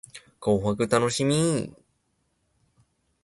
[0.39, 1.75] 紅白楽しみ